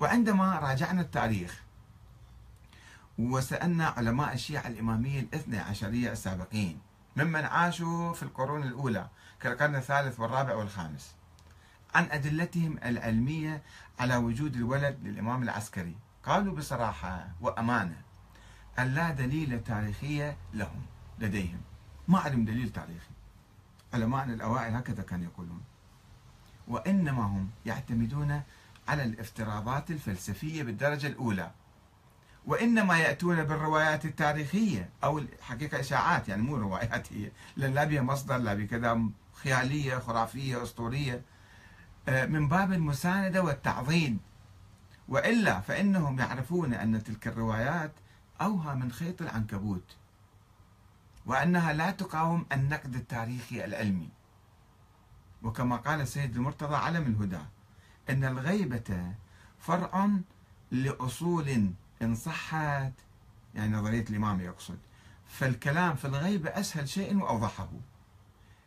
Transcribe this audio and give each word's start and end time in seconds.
وعندما 0.00 0.58
راجعنا 0.58 1.00
التاريخ 1.00 1.62
وسألنا 3.18 3.86
علماء 3.86 4.32
الشيعة 4.32 4.66
الإمامية 4.66 5.20
الاثنى 5.20 5.58
عشرية 5.58 6.12
السابقين 6.12 6.80
ممن 7.16 7.44
عاشوا 7.44 8.12
في 8.12 8.22
القرون 8.22 8.62
الأولى 8.62 9.08
كالقرن 9.40 9.76
الثالث 9.76 10.20
والرابع 10.20 10.54
والخامس 10.54 11.14
عن 11.94 12.04
أدلتهم 12.10 12.78
العلمية 12.84 13.62
على 13.98 14.16
وجود 14.16 14.56
الولد 14.56 14.98
للإمام 15.02 15.42
العسكري. 15.42 15.96
قالوا 16.24 16.54
بصراحة 16.54 17.28
وأمانة 17.40 18.02
أن 18.78 18.94
لا 18.94 19.10
دليل 19.10 19.64
تاريخية 19.64 20.36
لهم 20.54 20.82
لديهم. 21.18 21.60
ما 22.08 22.18
عندهم 22.18 22.44
دليل 22.44 22.70
تاريخي. 22.70 23.10
علماءنا 23.94 24.34
الأوائل 24.34 24.74
هكذا 24.74 25.02
كانوا 25.02 25.24
يقولون. 25.24 25.62
وإنما 26.68 27.22
هم 27.22 27.50
يعتمدون 27.66 28.42
على 28.90 29.04
الافتراضات 29.04 29.90
الفلسفية 29.90 30.62
بالدرجة 30.62 31.06
الأولى. 31.06 31.50
وإنما 32.46 32.98
يأتون 32.98 33.44
بالروايات 33.44 34.04
التاريخية 34.04 34.90
أو 35.04 35.18
الحقيقة 35.18 35.80
إشاعات 35.80 36.28
يعني 36.28 36.42
مو 36.42 36.56
روايات 36.56 37.12
هي 37.12 37.30
لأن 37.56 37.74
لا 37.74 37.84
بها 37.84 38.02
مصدر 38.02 38.36
لا 38.36 38.54
بها 38.54 38.66
كذا 38.66 39.00
خيالية 39.32 39.98
خرافية 39.98 40.62
أسطورية. 40.62 41.22
آه، 42.08 42.26
من 42.26 42.48
باب 42.48 42.72
المساندة 42.72 43.42
والتعظيم. 43.42 44.20
وإلا 45.08 45.60
فإنهم 45.60 46.18
يعرفون 46.18 46.74
أن 46.74 47.04
تلك 47.04 47.26
الروايات 47.26 47.92
أوهى 48.40 48.74
من 48.74 48.92
خيط 48.92 49.22
العنكبوت 49.22 49.96
وأنها 51.26 51.72
لا 51.72 51.90
تقاوم 51.90 52.46
النقد 52.52 52.94
التاريخي 52.94 53.64
العلمي. 53.64 54.08
وكما 55.42 55.76
قال 55.76 56.00
السيد 56.00 56.36
المرتضى 56.36 56.76
علم 56.76 57.02
الهدى 57.02 57.44
أن 58.10 58.24
الغيبة 58.24 59.14
فرع 59.58 60.10
لأصول 60.70 61.72
إن 62.02 62.14
صحت. 62.14 62.92
يعني 63.54 63.72
نظرية 63.76 64.04
الإمام 64.10 64.40
يقصد. 64.40 64.78
فالكلام 65.26 65.96
في 65.96 66.04
الغيبة 66.04 66.50
أسهل 66.50 66.88
شيء 66.88 67.16
وأوضحه. 67.16 67.68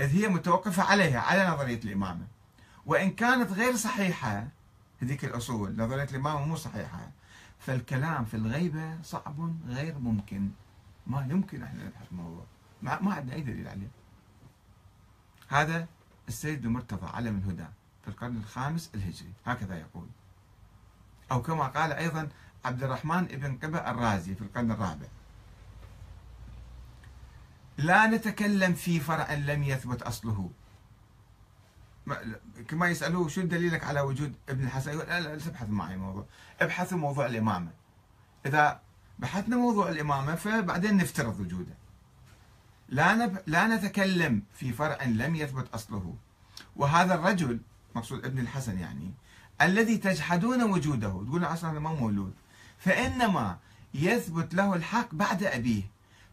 إذ 0.00 0.22
هي 0.22 0.28
متوقفة 0.28 0.82
عليها 0.82 1.20
على 1.20 1.48
نظرية 1.48 1.80
الإمامة 1.84 2.26
وإن 2.86 3.10
كانت 3.10 3.52
غير 3.52 3.76
صحيحة 3.76 4.48
هذيك 5.02 5.24
الأصول 5.24 5.76
نظرية 5.76 6.04
الإمامة 6.04 6.46
مو 6.46 6.56
صحيحة. 6.56 7.10
فالكلام 7.58 8.24
في 8.24 8.34
الغيبة 8.34 9.02
صعب 9.02 9.54
غير 9.66 9.98
ممكن. 9.98 10.50
ما 11.06 11.26
يمكن 11.30 11.62
إحنا 11.62 11.84
نبحث 11.84 12.06
الموضوع. 12.12 12.44
ما, 12.82 13.14
عندنا 13.14 13.34
أي 13.34 13.40
دليل 13.40 13.68
عليه. 13.68 13.88
هذا 15.48 15.86
السيد 16.28 16.64
المرتضى 16.64 17.06
علم 17.06 17.38
الهدى. 17.38 17.66
في 18.04 18.10
القرن 18.10 18.36
الخامس 18.36 18.90
الهجري 18.94 19.32
هكذا 19.46 19.78
يقول. 19.78 20.06
أو 21.32 21.42
كما 21.42 21.64
قال 21.64 21.92
أيضا 21.92 22.28
عبد 22.64 22.82
الرحمن 22.82 23.18
ابن 23.18 23.58
قبة 23.58 23.90
الرازي 23.90 24.34
في 24.34 24.42
القرن 24.42 24.70
الرابع. 24.70 25.06
لا 27.78 28.06
نتكلم 28.06 28.74
في 28.74 29.00
فرع 29.00 29.32
لم 29.32 29.62
يثبت 29.62 30.02
أصله. 30.02 30.50
كما 32.68 32.88
يسألوه 32.88 33.28
شو 33.28 33.42
دليلك 33.42 33.84
على 33.84 34.00
وجود 34.00 34.34
ابن 34.48 34.64
الحسن؟ 34.64 34.90
يقول 34.90 35.06
لا 35.06 35.20
لا 35.20 35.36
تبحث 35.36 35.68
معي 35.68 35.96
موضوع. 35.96 36.24
ابحثوا 36.60 36.98
موضوع 36.98 37.26
الإمامة. 37.26 37.70
إذا 38.46 38.80
بحثنا 39.18 39.56
موضوع 39.56 39.88
الإمامة 39.88 40.34
فبعدين 40.34 40.96
نفترض 40.96 41.40
وجوده. 41.40 41.74
لا 42.88 43.14
نب... 43.14 43.42
لا 43.46 43.66
نتكلم 43.66 44.42
في 44.54 44.72
فرع 44.72 45.04
لم 45.04 45.34
يثبت 45.34 45.74
أصله. 45.74 46.16
وهذا 46.76 47.14
الرجل 47.14 47.60
مقصود 47.94 48.24
ابن 48.24 48.38
الحسن 48.38 48.78
يعني 48.78 49.10
الذي 49.62 49.98
تجحدون 49.98 50.62
وجوده. 50.62 51.08
تقول 51.08 51.44
أصلا 51.44 51.80
ما 51.80 51.92
مولود. 51.92 52.34
فإنما 52.78 53.58
يثبت 53.94 54.54
له 54.54 54.74
الحق 54.74 55.14
بعد 55.14 55.42
أبيه. 55.42 55.82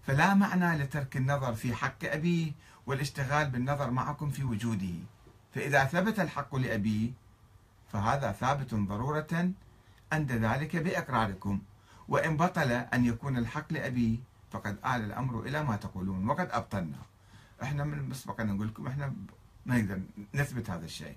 فلا 0.07 0.33
معنى 0.33 0.83
لترك 0.83 1.17
النظر 1.17 1.53
في 1.53 1.75
حق 1.75 2.03
أبيه 2.03 2.51
والاشتغال 2.85 3.49
بالنظر 3.49 3.91
معكم 3.91 4.29
في 4.29 4.43
وجوده. 4.43 4.95
فإذا 5.55 5.85
ثبت 5.85 6.19
الحق 6.19 6.55
لأبيه 6.55 7.09
فهذا 7.93 8.31
ثابت 8.31 8.75
ضرورة 8.75 9.51
عند 10.11 10.31
ذلك 10.31 10.75
بإقراركم. 10.75 11.61
وإن 12.07 12.37
بطل 12.37 12.71
أن 12.71 13.05
يكون 13.05 13.37
الحق 13.37 13.73
لأبيه 13.73 14.17
فقد 14.51 14.77
آل 14.85 15.01
الأمر 15.01 15.39
إلى 15.39 15.63
ما 15.63 15.75
تقولون 15.75 16.29
وقد 16.29 16.47
أبطلنا. 16.51 16.97
إحنا 17.63 17.83
من 17.83 18.09
مسبقا 18.09 18.43
نقول 18.43 18.67
لكم 18.67 18.87
إحنا 18.87 19.13
ما 19.65 19.77
نقدر 19.77 20.01
نثبت 20.33 20.69
هذا 20.69 20.85
الشيء. 20.85 21.15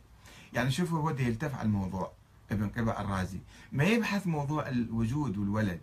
يعني 0.55 0.71
شوفوا 0.71 0.99
هو 0.99 1.11
يلتف 1.11 1.55
على 1.55 1.67
الموضوع 1.67 2.13
ابن 2.51 2.69
قبة 2.69 3.01
الرازي. 3.01 3.41
ما 3.73 3.85
يبحث 3.85 4.27
موضوع 4.27 4.69
الوجود 4.69 5.39
والولد 5.39 5.81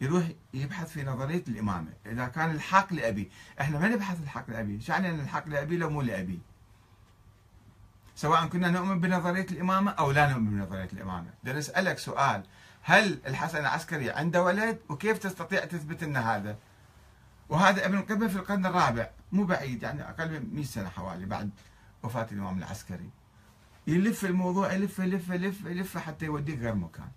يروح 0.00 0.24
يبحث 0.54 0.90
في 0.90 1.04
نظرية 1.04 1.44
الإمامة. 1.48 1.92
إذا 2.06 2.26
كان 2.26 2.50
الحق 2.50 2.92
لأبي 2.92 3.30
إحنا 3.60 3.78
ما 3.78 3.88
نبحث 3.88 4.22
الحق 4.22 4.50
لأبي 4.50 4.80
شو 4.80 4.92
يعني 4.92 5.10
الحق 5.10 5.48
لأبي 5.48 5.76
لو 5.76 5.90
مو 5.90 6.02
لأبي. 6.02 6.38
سواء 8.14 8.46
كنا 8.46 8.70
نؤمن 8.70 9.00
بنظرية 9.00 9.46
الإمامة 9.50 9.90
أو 9.90 10.10
لا 10.10 10.30
نؤمن 10.30 10.50
بنظرية 10.50 10.88
الإمامة. 10.92 11.30
بدنا 11.44 11.58
نسألك 11.58 11.98
سؤال 11.98 12.42
هل 12.82 13.20
الحسن 13.26 13.58
العسكري 13.58 14.10
عنده 14.10 14.42
ولد؟ 14.42 14.78
وكيف 14.88 15.18
تستطيع 15.18 15.64
تثبت 15.64 16.02
أن 16.02 16.16
هذا؟ 16.16 16.58
وهذا 17.48 17.86
ابن 17.86 18.02
قبة 18.02 18.28
في 18.28 18.36
القرن 18.36 18.66
الرابع 18.66 19.10
مو 19.32 19.44
بعيد 19.44 19.82
يعني 19.82 20.02
أقل 20.02 20.30
من 20.30 20.54
100 20.54 20.64
سنة 20.64 20.88
حوالي 20.88 21.26
بعد 21.26 21.50
وفاة 22.02 22.26
الإمام 22.32 22.58
العسكري. 22.58 23.10
يلف 23.86 24.24
الموضوع 24.24 24.72
يلف 24.72 24.98
يلف 24.98 25.28
يلف 25.28 25.64
يلف 25.64 25.98
حتى 25.98 26.24
يوديك 26.24 26.58
غير 26.58 26.74
مكان. 26.74 27.08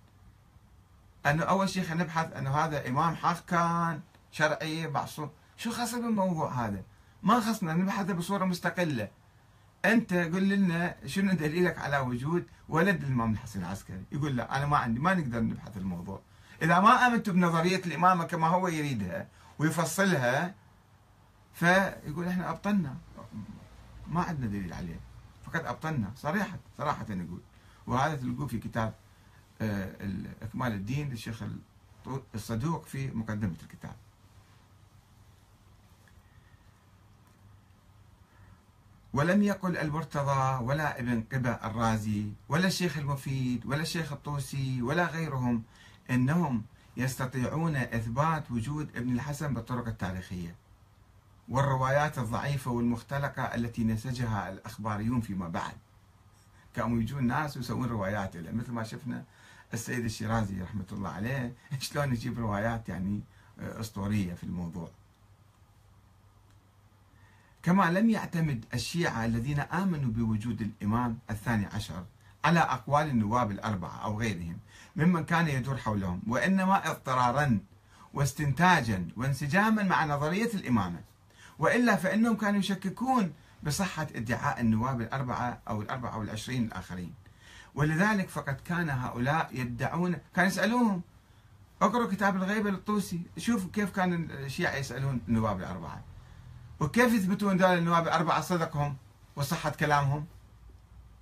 أنه 1.25 1.43
أول 1.43 1.69
شيء 1.69 1.83
خلينا 1.83 2.03
نبحث 2.03 2.33
أنه 2.33 2.51
هذا 2.55 2.87
إمام 2.87 3.15
حق 3.15 3.45
كان 3.45 4.01
شرعي 4.31 4.87
معصوم. 4.87 5.29
شو 5.57 5.71
خاص 5.71 5.95
بالموضوع 5.95 6.65
هذا؟ 6.65 6.83
ما 7.23 7.39
خصنا 7.39 7.73
نبحثه 7.73 8.13
بصورة 8.13 8.45
مستقلة. 8.45 9.07
أنت 9.85 10.13
قل 10.13 10.49
لنا 10.49 10.95
شنو 11.05 11.33
دليلك 11.33 11.79
على 11.79 11.97
وجود 11.97 12.45
ولد 12.69 13.03
الإمام 13.03 13.31
الحسن 13.33 13.59
العسكري؟ 13.59 14.03
يقول 14.11 14.35
لا 14.35 14.57
أنا 14.57 14.65
ما 14.65 14.77
عندي 14.77 14.99
ما 14.99 15.13
نقدر 15.13 15.41
نبحث 15.41 15.77
الموضوع. 15.77 16.21
إذا 16.61 16.79
ما 16.79 17.07
امنتوا 17.07 17.33
بنظرية 17.33 17.81
الإمامة 17.85 18.23
كما 18.23 18.47
هو 18.47 18.67
يريدها 18.67 19.27
ويفصلها 19.59 20.55
فيقول 21.53 22.27
إحنا 22.27 22.49
أبطلنا. 22.49 22.95
ما 24.07 24.21
عندنا 24.21 24.47
دليل 24.47 24.73
عليه. 24.73 24.99
فقد 25.49 25.65
أبطلنا 25.65 26.11
صريحة 26.15 26.59
صراحة 26.77 27.05
نقول 27.09 27.41
وهذا 27.87 28.15
تلقوه 28.15 28.47
في 28.47 28.57
كتاب 28.57 28.93
آه، 29.61 29.95
إكمال 30.41 30.71
الدين 30.71 31.09
للشيخ 31.09 31.43
الصدوق 32.35 32.85
في 32.85 33.11
مقدمة 33.11 33.55
الكتاب. 33.63 33.95
ولم 39.13 39.43
يقل 39.43 39.77
المرتضى 39.77 40.63
ولا 40.63 40.99
ابن 40.99 41.23
قبة 41.33 41.51
الرازي 41.51 42.31
ولا 42.49 42.67
الشيخ 42.67 42.97
المفيد 42.97 43.65
ولا 43.65 43.81
الشيخ 43.81 44.11
الطوسي 44.11 44.81
ولا 44.81 45.05
غيرهم 45.05 45.63
إنهم 46.09 46.63
يستطيعون 46.97 47.75
إثبات 47.75 48.51
وجود 48.51 48.97
ابن 48.97 49.13
الحسن 49.13 49.53
بالطرق 49.53 49.87
التاريخية. 49.87 50.55
والروايات 51.49 52.17
الضعيفة 52.17 52.71
والمختلقة 52.71 53.43
التي 53.43 53.83
نسجها 53.83 54.49
الأخباريون 54.49 55.21
فيما 55.21 55.47
بعد. 55.47 55.73
كانوا 56.75 57.01
يجون 57.01 57.27
ناس 57.27 57.57
ويسوون 57.57 57.85
روايات 57.85 58.35
له 58.35 58.51
مثل 58.51 58.71
ما 58.71 58.83
شفنا 58.83 59.23
السيد 59.73 60.05
الشيرازي 60.05 60.61
رحمة 60.61 60.85
الله 60.91 61.09
عليه 61.09 61.53
شلون 61.79 62.13
يجيب 62.13 62.39
روايات 62.39 62.89
يعني 62.89 63.21
آه، 63.59 63.79
أسطورية 63.79 64.33
في 64.33 64.43
الموضوع. 64.43 64.89
كما 67.63 67.91
لم 67.91 68.09
يعتمد 68.09 68.65
الشيعة 68.73 69.25
الذين 69.25 69.59
آمنوا 69.59 70.11
بوجود 70.11 70.61
الإمام 70.61 71.19
الثاني 71.29 71.65
عشر 71.65 72.05
على 72.45 72.59
أقوال 72.59 73.07
النواب 73.07 73.51
الأربعة 73.51 74.03
أو 74.03 74.19
غيرهم 74.19 74.57
ممن 74.95 75.25
كان 75.25 75.47
يدور 75.47 75.77
حولهم 75.77 76.21
وإنما 76.27 76.91
اضطرارا 76.91 77.59
واستنتاجا 78.13 79.07
وانسجاما 79.17 79.83
مع 79.83 80.05
نظرية 80.05 80.53
الإمامة. 80.53 81.01
وإلا 81.59 81.95
فإنهم 81.95 82.37
كانوا 82.37 82.59
يشككون 82.59 83.33
بصحة 83.63 84.07
ادعاء 84.15 84.61
النواب 84.61 85.01
الأربعة 85.01 85.61
أو 85.67 85.81
الأربعة 85.81 86.17
والعشرين 86.17 86.65
الآخرين. 86.65 87.13
ولذلك 87.75 88.29
فقد 88.29 88.59
كان 88.65 88.89
هؤلاء 88.89 89.49
يدعون 89.53 90.17
كان 90.35 90.47
يسألوهم 90.47 91.01
اقرأوا 91.81 92.11
كتاب 92.11 92.35
الغيبة 92.35 92.69
للطوسي 92.69 93.21
شوفوا 93.37 93.69
كيف 93.73 93.89
كان 93.89 94.31
الشيعة 94.31 94.75
يسألون 94.75 95.21
النواب 95.27 95.59
الأربعة. 95.59 96.03
وكيف 96.79 97.13
يثبتون 97.13 97.57
ذول 97.57 97.77
النواب 97.77 98.03
الأربعة 98.07 98.41
صدقهم 98.41 98.97
وصحة 99.35 99.69
كلامهم؟ 99.69 100.25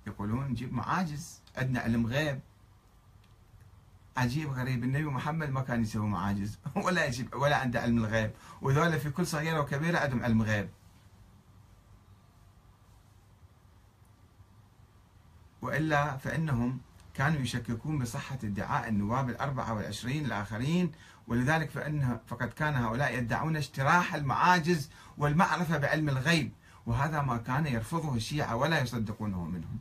يقولون 0.06 0.48
نجيب 0.48 0.72
معاجز 0.72 1.40
عندنا 1.56 1.80
علم 1.80 2.06
غيب. 2.06 2.40
عجيب 4.18 4.50
غريب 4.50 4.84
النبي 4.84 5.04
محمد 5.04 5.50
ما 5.50 5.60
كان 5.60 5.82
يسوي 5.82 6.06
معاجز. 6.06 6.58
ولا 6.84 7.06
يجيب 7.06 7.34
ولا 7.34 7.56
عنده 7.56 7.80
علم 7.80 7.98
الغيب. 7.98 8.30
وذولا 8.62 8.98
في 8.98 9.10
كل 9.10 9.26
صغيرة 9.26 9.60
وكبيرة 9.60 9.98
عندهم 9.98 10.22
علم 10.22 10.42
غيب. 10.42 10.68
وإلا 15.62 16.16
فإنهم 16.16 16.80
كانوا 17.14 17.40
يشككون 17.40 17.98
بصحة 17.98 18.38
ادعاء 18.44 18.88
النواب 18.88 19.30
الأربعة 19.30 19.74
والعشرين 19.74 20.24
الآخرين. 20.24 20.92
ولذلك 21.28 21.70
فإن 21.70 22.20
فقد 22.26 22.48
كان 22.48 22.74
هؤلاء 22.74 23.18
يدعون 23.18 23.56
اجتراح 23.56 24.14
المعاجز 24.14 24.90
والمعرفة 25.18 25.78
بعلم 25.78 26.08
الغيب. 26.08 26.52
وهذا 26.86 27.22
ما 27.22 27.36
كان 27.36 27.66
يرفضه 27.66 28.14
الشيعة 28.14 28.56
ولا 28.56 28.80
يصدقونه 28.80 29.44
منهم. 29.44 29.78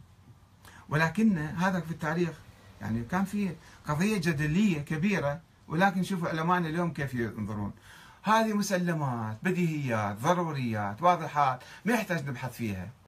ولكن 0.89 1.37
هذا 1.37 1.79
في 1.79 1.91
التاريخ 1.91 2.46
يعني 2.81 3.03
كان 3.03 3.25
في 3.25 3.51
قضية 3.87 4.17
جدلية 4.17 4.79
كبيرة 4.79 5.41
ولكن 5.67 6.03
شوفوا 6.03 6.29
علماءنا 6.29 6.69
اليوم 6.69 6.93
كيف 6.93 7.13
ينظرون. 7.13 7.71
هذه 8.23 8.53
مسلمات 8.53 9.37
بديهيات 9.43 10.17
ضروريات 10.21 11.01
واضحات 11.01 11.59
ما 11.85 11.93
يحتاج 11.93 12.27
نبحث 12.27 12.53
فيها. 12.53 12.89